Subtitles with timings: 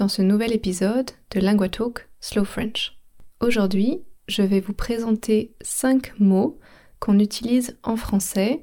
[0.00, 2.96] dans ce nouvel épisode de LinguaTalk Slow French.
[3.40, 6.58] Aujourd'hui, je vais vous présenter 5 mots
[7.00, 8.62] qu'on utilise en français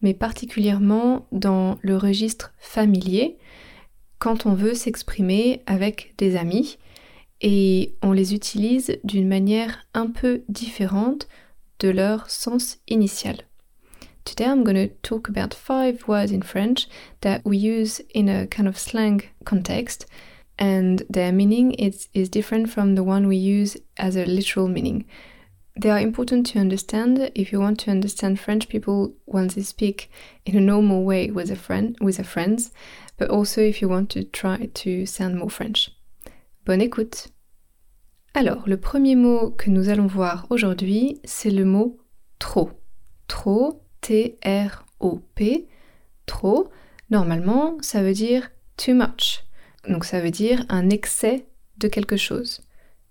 [0.00, 3.38] mais particulièrement dans le registre familier,
[4.18, 6.78] quand on veut s'exprimer avec des amis,
[7.40, 11.28] et on les utilise d'une manière un peu différente
[11.78, 13.36] de leur sens initial.
[14.24, 16.88] Today I'm going to talk about five words in French
[17.20, 20.08] that we use in a kind of slang context,
[20.62, 25.04] and their meaning is, is different from the one we use as a literal meaning.
[25.76, 30.08] They are important to understand if you want to understand French people when they speak
[30.46, 32.70] in a normal way with a friend with their friends,
[33.16, 35.90] but also if you want to try to sound more French.
[36.64, 37.32] Bonne écoute.
[38.32, 41.98] Alors, le premier mot que nous allons voir aujourd'hui, c'est le mot
[42.38, 42.70] trop.
[43.26, 45.66] Trop, T-R-O-P,
[46.26, 46.70] trop.
[47.10, 49.41] Normalement, ça veut dire too much.
[49.88, 51.46] Donc ça veut dire un excès
[51.78, 52.62] de quelque chose.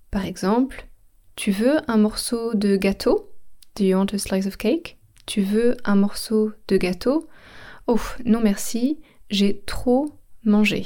[0.09, 0.87] Par exemple,
[1.35, 3.31] tu veux un morceau de gâteau?
[3.75, 4.97] Do you want a slice of cake?
[5.25, 7.27] Tu veux un morceau de gâteau?
[7.87, 10.85] Oh, non merci, j'ai trop mangé.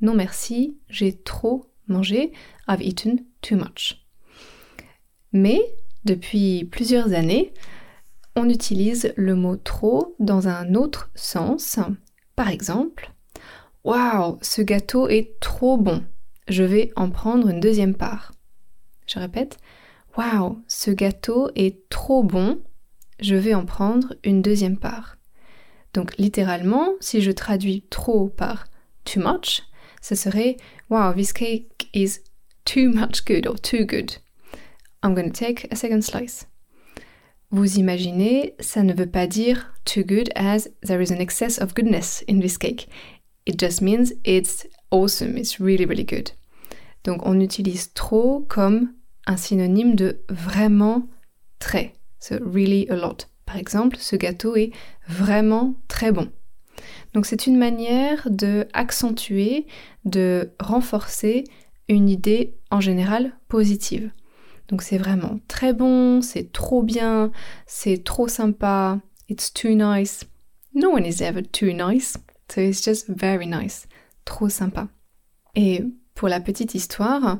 [0.00, 2.32] Non merci, j'ai trop mangé.
[2.68, 4.06] I've eaten too much.
[5.32, 5.60] Mais
[6.04, 7.52] depuis plusieurs années,
[8.36, 11.78] on utilise le mot trop dans un autre sens.
[12.34, 13.11] Par exemple,
[13.84, 16.04] Waouh, ce gâteau est trop bon.
[16.48, 18.32] Je vais en prendre une deuxième part.
[19.06, 19.58] Je répète,
[20.16, 22.60] Waouh, ce gâteau est trop bon,
[23.20, 25.16] je vais en prendre une deuxième part.
[25.94, 28.66] Donc littéralement, si je traduis trop par
[29.04, 29.62] too much,
[30.00, 30.56] ce serait
[30.90, 32.20] Wow, this cake is
[32.64, 34.18] too much good or too good.
[35.02, 36.46] I'm to take a second slice.
[37.50, 41.74] Vous imaginez, ça ne veut pas dire too good as there is an excess of
[41.74, 42.88] goodness in this cake.
[43.46, 46.30] It just means it's awesome, it's really really good.
[47.04, 48.92] Donc on utilise trop comme
[49.26, 51.08] un synonyme de vraiment
[51.58, 51.94] très.
[52.20, 53.26] So really a lot.
[53.46, 54.70] Par exemple, ce gâteau est
[55.08, 56.30] vraiment très bon.
[57.12, 59.66] Donc c'est une manière de accentuer,
[60.04, 61.44] de renforcer
[61.88, 64.10] une idée en général positive.
[64.68, 67.30] Donc c'est vraiment très bon, c'est trop bien,
[67.66, 70.24] c'est trop sympa, it's too nice.
[70.74, 72.16] No one is ever too nice,
[72.52, 73.86] so it's just very nice,
[74.24, 74.88] trop sympa.
[75.54, 75.82] Et
[76.14, 77.38] pour la petite histoire,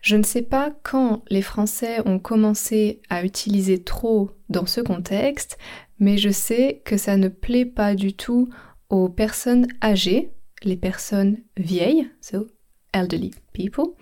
[0.00, 5.56] je ne sais pas quand les Français ont commencé à utiliser trop dans ce contexte,
[5.98, 8.50] mais je sais que ça ne plaît pas du tout
[8.90, 10.30] aux personnes âgées,
[10.62, 12.48] les personnes vieilles, so
[12.92, 13.94] elderly people.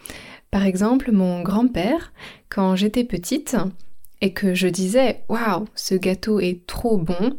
[0.50, 2.12] Par exemple, mon grand-père,
[2.48, 3.56] quand j'étais petite
[4.20, 7.38] et que je disais Waouh, ce gâteau est trop bon,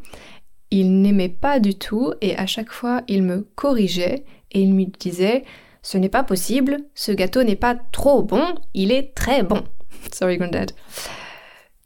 [0.73, 4.85] il n'aimait pas du tout et à chaque fois il me corrigeait et il me
[4.85, 5.43] disait
[5.83, 9.63] ce n'est pas possible, ce gâteau n'est pas trop bon, il est très bon.
[10.11, 10.71] Sorry, Granddad.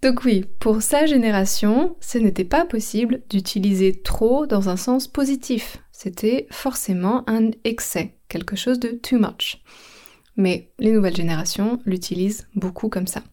[0.01, 5.79] Donc oui, pour sa génération, ce n'était pas possible d'utiliser trop dans un sens positif.
[5.91, 9.63] C'était forcément un excès, quelque chose de too much.
[10.37, 13.23] Mais les nouvelles générations l'utilisent beaucoup comme ça.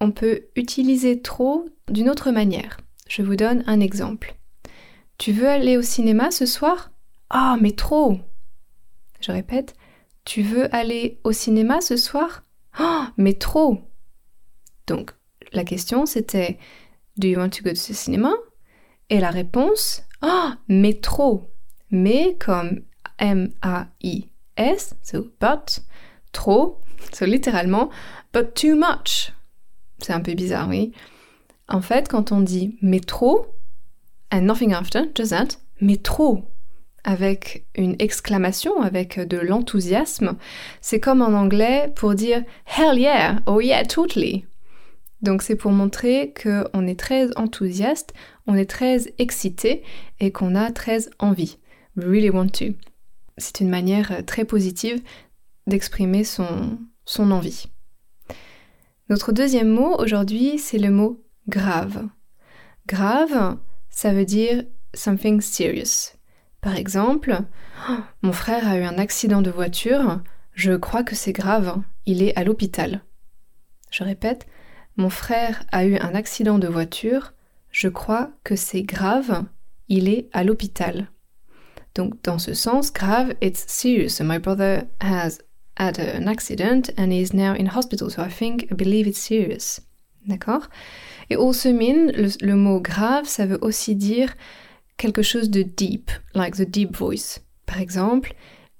[0.00, 2.76] On peut utiliser trop d'une autre manière.
[3.08, 4.36] Je vous donne un exemple.
[5.20, 6.92] Tu veux aller au cinéma ce soir?
[7.28, 8.18] Ah, mais trop!
[9.20, 9.74] Je répète,
[10.24, 12.42] tu veux aller au cinéma ce soir?
[12.80, 13.82] Oh, mais trop!
[14.86, 15.10] Donc,
[15.52, 16.58] la question c'était
[17.18, 18.32] Do you want to go to the cinema?
[19.10, 21.50] Et la réponse Oh, mais trop!
[21.90, 22.80] Mais comme
[23.18, 25.82] M-A-I-S, so but,
[26.32, 26.80] trop,
[27.12, 27.90] so littéralement,
[28.32, 29.34] but too much.
[29.98, 30.92] C'est un peu bizarre, oui.
[31.68, 33.59] En fait, quand on dit mais trop,
[34.30, 36.44] and nothing after, just that, mais trop,
[37.04, 40.36] avec une exclamation, avec de l'enthousiasme.
[40.80, 44.44] C'est comme en anglais pour dire Hell yeah, oh yeah, totally.
[45.22, 48.14] Donc c'est pour montrer qu'on est très enthousiaste,
[48.46, 49.82] on est très excité
[50.18, 51.58] et qu'on a très envie.
[51.96, 52.74] We really want to.
[53.36, 55.02] C'est une manière très positive
[55.66, 57.66] d'exprimer son, son envie.
[59.08, 62.06] Notre deuxième mot aujourd'hui, c'est le mot grave.
[62.86, 63.56] Grave,
[63.90, 64.64] ça veut dire
[64.94, 66.16] something serious.
[66.60, 67.38] Par exemple,
[68.22, 70.20] mon frère a eu un accident de voiture,
[70.52, 73.02] je crois que c'est grave, il est à l'hôpital.
[73.90, 74.46] Je répète,
[74.96, 77.32] mon frère a eu un accident de voiture,
[77.70, 79.44] je crois que c'est grave,
[79.88, 81.10] il est à l'hôpital.
[81.94, 84.22] Donc dans ce sens, grave, it's serious.
[84.22, 85.38] My brother has
[85.76, 89.80] had an accident and is now in hospital, so I think, I believe it's serious.
[90.26, 90.68] D'accord?
[91.30, 94.34] Et mean, le, le mot grave, ça veut aussi dire
[94.96, 97.40] quelque chose de deep, like the deep voice.
[97.66, 98.34] Par exemple,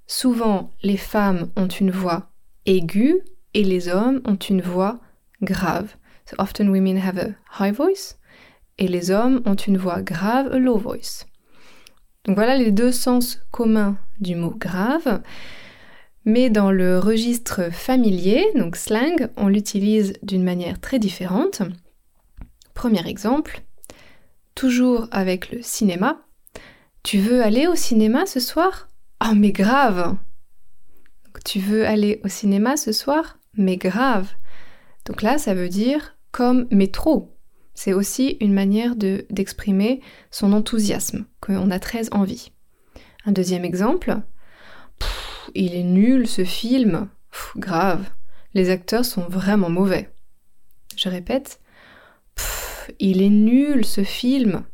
[0.06, 2.30] souvent les femmes ont une voix
[2.66, 3.22] aiguë
[3.54, 5.00] et les hommes ont une voix
[5.42, 5.96] grave.
[6.26, 8.16] So often women have a high voice
[8.78, 11.24] et les hommes ont une voix grave, a low voice.
[12.24, 15.22] Donc voilà les deux sens communs du mot grave.
[16.24, 21.62] Mais dans le registre familier, donc slang, on l'utilise d'une manière très différente.
[22.74, 23.62] Premier exemple,
[24.54, 26.20] toujours avec le cinéma.
[27.02, 28.88] Tu veux aller au cinéma ce soir?
[29.24, 30.16] Oh mais grave
[31.44, 33.38] Tu veux aller au cinéma ce soir?
[33.56, 34.28] Mais grave
[35.06, 37.36] Donc là, ça veut dire comme mais trop.
[37.74, 42.52] C'est aussi une manière d'exprimer son enthousiasme, qu'on a très envie.
[43.24, 44.18] Un deuxième exemple,
[45.54, 47.08] il est nul ce film,
[47.56, 48.08] grave,
[48.54, 50.12] les acteurs sont vraiment mauvais.
[50.96, 51.60] Je répète,
[52.98, 54.64] il est nul ce film,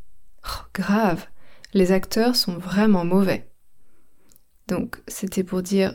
[0.74, 1.26] grave,
[1.74, 3.48] les acteurs sont vraiment mauvais.
[4.68, 5.94] Donc c'était pour dire,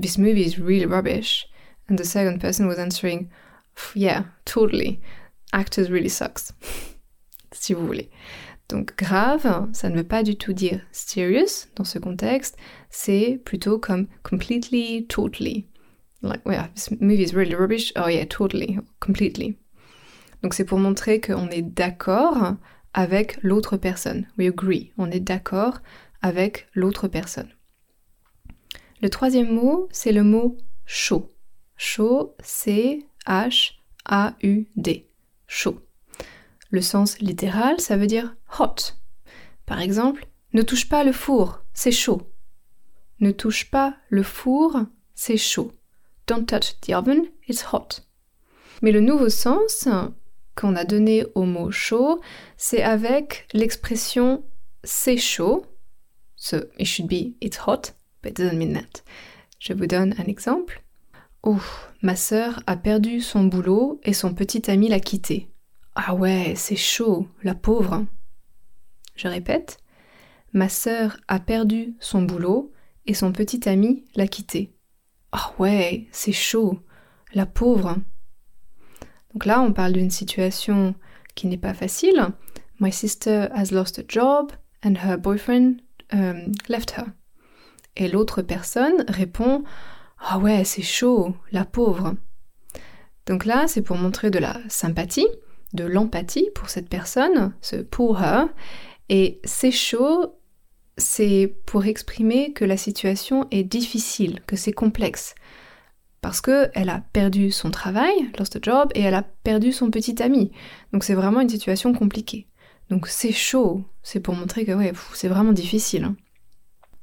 [0.00, 1.48] this movie is really rubbish,
[1.88, 3.28] and the second person was answering,
[3.94, 5.00] yeah, totally.
[5.52, 6.52] Actors really sucks,
[7.52, 8.10] si vous voulez.
[8.68, 12.56] Donc grave, ça ne veut pas du tout dire serious dans ce contexte,
[12.96, 15.68] c'est plutôt comme completely, totally.
[16.22, 17.92] Like, yeah, this movie is really rubbish.
[17.94, 19.58] Oh yeah, totally, completely.
[20.42, 22.54] Donc c'est pour montrer qu'on est d'accord
[22.94, 24.26] avec l'autre personne.
[24.38, 25.80] We agree, on est d'accord
[26.22, 27.50] avec l'autre personne.
[29.02, 30.56] Le troisième mot, c'est le mot
[30.86, 31.30] chaud.
[31.76, 33.06] Chaud, C-H-A-U-D
[35.46, 35.80] chaud.
[36.70, 38.94] Le sens littéral, ça veut dire hot.
[39.66, 42.22] Par exemple, ne touche pas le four, c'est chaud.
[43.20, 44.80] Ne touche pas le four,
[45.14, 45.72] c'est chaud.
[46.26, 48.02] Don't touch the oven, it's hot.
[48.82, 49.88] Mais le nouveau sens
[50.54, 52.20] qu'on a donné au mot chaud,
[52.56, 54.44] c'est avec l'expression
[54.84, 55.66] c'est chaud.
[56.36, 59.02] So it should be it's hot, but it doesn't mean that.
[59.58, 60.82] Je vous donne un exemple.
[61.42, 61.60] Oh,
[62.02, 65.48] ma sœur a perdu son boulot et son petit ami l'a quitté.
[65.94, 68.04] Ah ouais, c'est chaud, la pauvre.
[69.14, 69.78] Je répète,
[70.52, 72.72] ma sœur a perdu son boulot
[73.06, 74.72] et son petit ami l'a quitté.
[75.32, 76.78] Ah ouais, c'est chaud,
[77.32, 77.96] la pauvre.
[79.32, 80.94] Donc là, on parle d'une situation
[81.34, 82.28] qui n'est pas facile.
[82.80, 84.52] My sister has lost a job
[84.84, 85.82] and her boyfriend
[86.12, 87.06] um, left her.
[87.96, 89.64] Et l'autre personne répond
[90.18, 92.14] ah ouais, c'est chaud, la pauvre.
[93.26, 95.28] Donc là, c'est pour montrer de la sympathie,
[95.72, 98.48] de l'empathie pour cette personne, ce pour her.
[99.08, 100.35] Et c'est chaud,
[100.98, 105.34] c'est pour exprimer que la situation est difficile, que c'est complexe.
[106.20, 110.22] Parce qu'elle a perdu son travail, lost a job, et elle a perdu son petit
[110.22, 110.50] ami.
[110.92, 112.48] Donc c'est vraiment une situation compliquée.
[112.90, 114.72] Donc c'est chaud, c'est pour montrer que
[115.14, 116.04] c'est vraiment difficile.
[116.04, 116.16] Hein.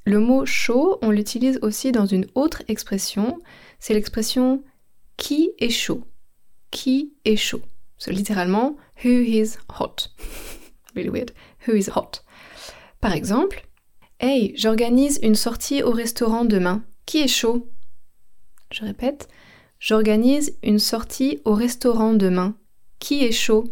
[0.05, 3.39] Le mot chaud, on l'utilise aussi dans une autre expression,
[3.79, 4.63] c'est l'expression
[5.17, 6.03] qui est chaud.
[6.71, 7.61] Qui est chaud.
[7.97, 10.09] C'est littéralement who is hot.
[10.95, 11.31] really weird.
[11.67, 12.23] Who is hot.
[12.99, 13.65] Par exemple,
[14.25, 16.85] Hey, j'organise une sortie au restaurant demain.
[17.05, 17.69] Qui est chaud?
[18.71, 19.27] Je répète,
[19.79, 22.55] j'organise une sortie au restaurant demain.
[22.99, 23.65] Qui est chaud?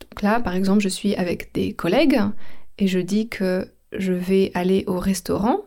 [0.00, 2.22] Donc là, par exemple, je suis avec des collègues
[2.78, 5.60] et je dis que je vais aller au restaurant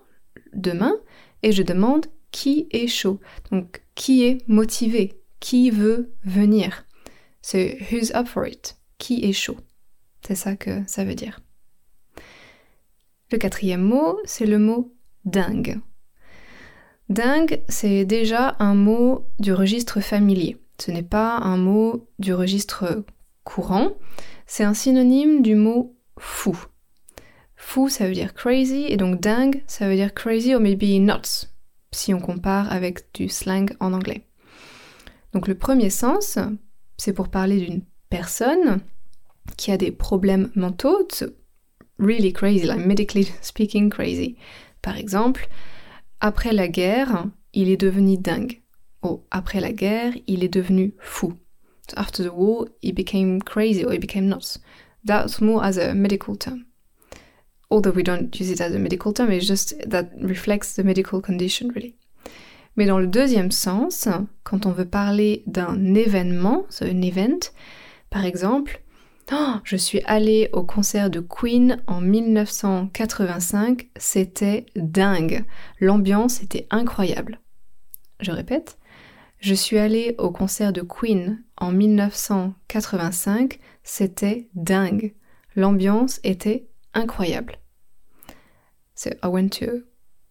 [0.52, 0.98] demain
[1.42, 3.22] et je demande qui est chaud.
[3.50, 5.22] Donc, qui est motivé?
[5.40, 6.86] Qui veut venir?
[7.42, 8.76] C'est who's up for it?
[8.98, 9.56] Qui est chaud?
[10.28, 11.40] C'est ça que ça veut dire.
[13.32, 14.94] Le quatrième mot, c'est le mot
[15.26, 15.80] dingue.
[17.10, 20.58] Dingue, c'est déjà un mot du registre familier.
[20.80, 23.04] Ce n'est pas un mot du registre
[23.44, 23.92] courant,
[24.46, 26.58] c'est un synonyme du mot fou.
[27.56, 31.48] Fou, ça veut dire crazy, et donc dingue, ça veut dire crazy or maybe nuts,
[31.92, 34.28] si on compare avec du slang en anglais.
[35.34, 36.38] Donc le premier sens,
[36.98, 38.80] c'est pour parler d'une personne
[39.56, 41.08] qui a des problèmes mentaux,
[41.98, 44.38] really crazy, like medically speaking crazy.
[44.82, 45.48] Par exemple,
[46.20, 48.62] après la guerre, il est devenu dingue.
[49.04, 51.34] Ou après la guerre, il est devenu fou.
[51.96, 54.60] after the war, he became crazy or he became nuts.
[55.06, 56.68] That's more as a medical term
[57.70, 61.22] although we don't use it as a medical term, it's just that reflects the medical
[61.22, 61.96] condition really.
[62.76, 64.08] Mais dans le deuxième sens,
[64.44, 67.52] quand on veut parler d'un événement, un event,
[68.12, 68.82] par exemple,
[69.64, 75.44] je suis allée au concert de Queen en 1985, c'était dingue.
[75.80, 77.40] L'ambiance était incroyable.
[78.20, 78.78] Je répète,
[79.40, 85.14] je suis allée au concert de Queen en 1985, c'était dingue.
[85.56, 87.58] L'ambiance était incroyable.
[88.96, 89.80] So I went to a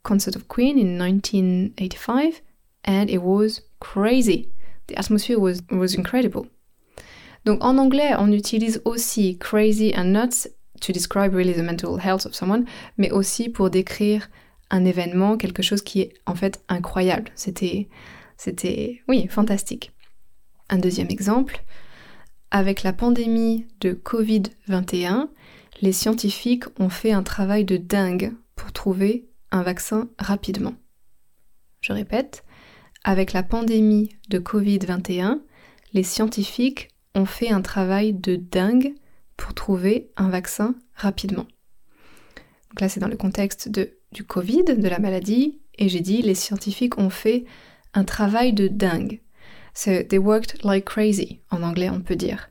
[0.02, 2.42] concert of Queen in 1985
[2.84, 4.50] and it was crazy.
[4.88, 6.46] The atmosphere was, was incredible.
[7.46, 10.48] Donc en anglais, on utilise aussi crazy and nuts
[10.80, 12.66] to describe really the mental health of someone,
[12.98, 14.28] mais aussi pour décrire
[14.70, 17.30] un événement, quelque chose qui est en fait incroyable.
[17.36, 17.88] C'était,
[18.36, 19.92] c'était, oui, fantastique.
[20.68, 21.62] Un deuxième exemple,
[22.50, 25.28] avec la pandémie de Covid-21,
[25.82, 30.74] les scientifiques ont fait un travail de dingue pour trouver un vaccin rapidement.
[31.80, 32.44] Je répète,
[33.04, 35.38] avec la pandémie de Covid-21,
[35.92, 36.88] les scientifiques
[37.24, 38.94] fait un travail de dingue
[39.36, 41.46] pour trouver un vaccin rapidement.
[42.70, 43.70] Donc là, c'est dans le contexte
[44.12, 47.44] du Covid, de la maladie, et j'ai dit les scientifiques ont fait
[47.94, 49.20] un travail de dingue.
[49.74, 52.50] So they worked like crazy, en anglais on peut dire.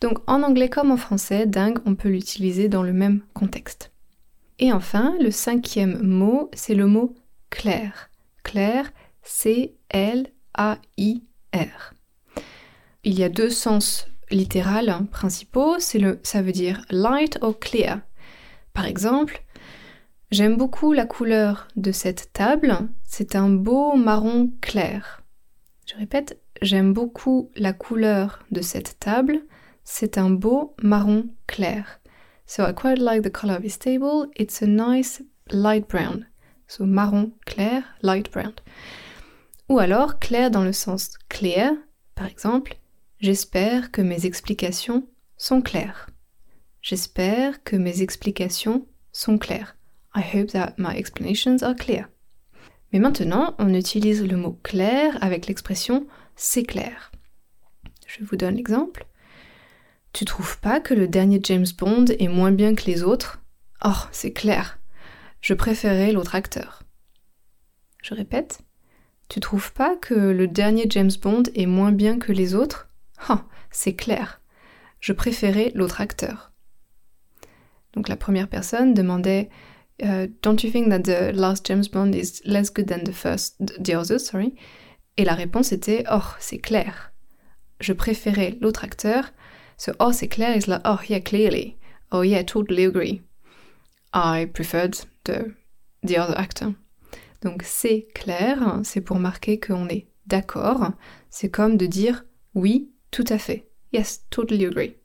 [0.00, 3.92] Donc en anglais comme en français, dingue, on peut l'utiliser dans le même contexte.
[4.58, 7.14] Et enfin, le cinquième mot, c'est le mot
[7.50, 8.10] clair.
[8.42, 10.34] Clair, C-L-A-I-R.
[13.06, 18.00] Il y a deux sens littéraux principaux, c'est le, ça veut dire light or clear.
[18.72, 19.42] Par exemple,
[20.30, 25.20] j'aime beaucoup la couleur de cette table, c'est un beau marron clair.
[25.86, 29.42] Je répète, j'aime beaucoup la couleur de cette table,
[29.84, 32.00] c'est un beau marron clair.
[32.46, 34.30] So I quite like the color of this table.
[34.34, 36.26] It's a nice light brown.
[36.68, 38.54] So marron clair, light brown.
[39.68, 41.72] Ou alors clair dans le sens clear,
[42.14, 42.78] par exemple,
[43.24, 46.10] j'espère que mes explications sont claires.
[46.82, 49.78] J'espère que mes explications sont claires.
[50.14, 52.10] I hope that my explanations are clear.
[52.92, 57.12] Mais maintenant, on utilise le mot clair avec l'expression c'est clair.
[58.06, 59.06] Je vous donne l'exemple.
[60.12, 63.42] Tu trouves pas que le dernier James Bond est moins bien que les autres?
[63.82, 64.78] Oh, c'est clair.
[65.40, 66.82] Je préférais l'autre acteur.
[68.02, 68.58] Je répète.
[69.30, 72.90] Tu trouves pas que le dernier James Bond est moins bien que les autres?
[73.28, 73.38] Oh,
[73.70, 74.40] c'est clair.
[75.00, 76.52] Je préférais l'autre acteur.
[77.92, 79.48] Donc la première personne demandait
[80.02, 83.56] uh, Don't you think that the last James Bond is less good than the first,
[83.60, 84.54] the others, sorry?
[85.16, 87.12] Et la réponse était Oh, c'est clair.
[87.80, 89.32] Je préférais l'autre acteur
[89.76, 91.76] So, oh, c'est clair is like, oh, yeah, clearly.
[92.12, 93.22] Oh, yeah, totally agree.
[94.12, 95.54] I preferred the,
[96.02, 96.74] the other actor.
[97.42, 100.92] Donc, c'est clair, c'est pour marquer qu'on est d'accord.
[101.28, 103.68] C'est comme de dire oui, tout à fait.
[103.92, 104.96] Yes, totally agree.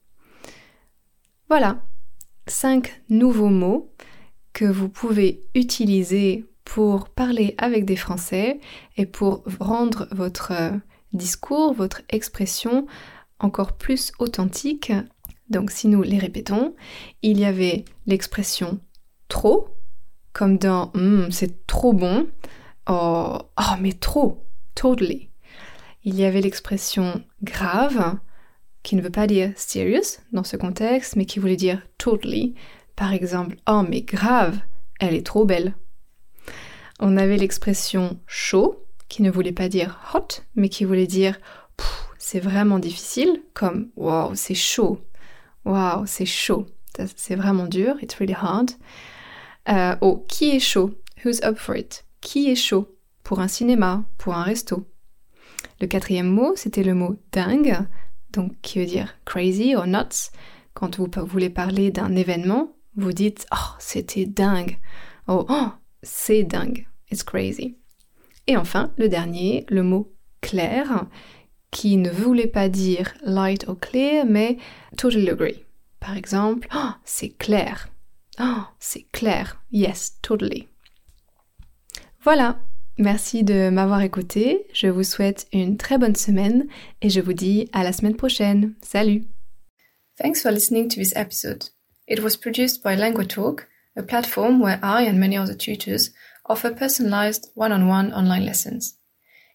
[1.47, 1.79] Voilà,
[2.47, 3.93] cinq nouveaux mots
[4.51, 8.59] que vous pouvez utiliser pour parler avec des Français
[8.97, 10.53] et pour rendre votre
[11.13, 12.87] discours, votre expression
[13.37, 14.91] encore plus authentique.
[15.51, 16.73] Donc si nous les répétons,
[17.21, 18.79] il y avait l'expression
[19.27, 19.67] trop,
[20.33, 22.27] comme dans hmm, c'est trop bon,
[22.89, 25.28] oh, oh mais trop, totally.
[26.03, 28.17] Il y avait l'expression grave,
[28.83, 32.55] qui ne veut pas dire serious dans ce contexte, mais qui voulait dire totally.
[32.95, 34.59] Par exemple, oh mais grave,
[34.99, 35.75] elle est trop belle.
[36.99, 41.39] On avait l'expression chaud, qui ne voulait pas dire hot, mais qui voulait dire
[42.17, 44.99] c'est vraiment difficile, comme wow, c'est chaud,
[45.65, 46.67] wow, c'est chaud,
[47.15, 48.71] c'est vraiment dur, it's really hard.
[49.67, 50.93] Euh, oh, qui est chaud?
[51.23, 52.05] Who's up for it?
[52.21, 52.95] Qui est chaud?
[53.23, 54.85] Pour un cinéma, pour un resto.
[55.81, 57.77] Le quatrième mot, c'était le mot dingue,
[58.31, 60.31] donc qui veut dire crazy or nuts.
[60.73, 64.77] Quand vous voulez parler d'un événement, vous dites oh, c'était dingue.
[65.27, 65.67] Oh, oh
[66.01, 66.87] c'est dingue.
[67.11, 67.77] It's crazy.
[68.47, 71.05] Et enfin, le dernier, le mot clair,
[71.71, 74.57] qui ne voulait pas dire light or clear, mais
[74.97, 75.63] totally agree.
[75.99, 77.89] Par exemple, oh, c'est clair.
[78.39, 79.61] Oh, c'est clair.
[79.71, 80.67] Yes, totally.
[82.23, 82.59] Voilà.
[82.99, 84.67] Merci de m'avoir écouté.
[84.73, 86.67] Je vous souhaite une très bonne semaine
[87.01, 88.73] et je vous dis à la semaine prochaine.
[88.81, 89.23] Salut.
[90.21, 91.69] Thanks for listening to this episode.
[92.09, 93.61] It was produced by LanguaTalk,
[93.95, 96.11] a platform where I and many other tutors
[96.45, 98.97] offer personalized one-on-one online lessons.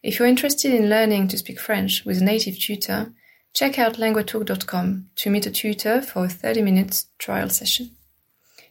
[0.02, 3.12] If you're interested in learning to speak French with a native tutor,
[3.52, 7.90] check out languatalk.com to meet a tutor for a 30 minutes trial session.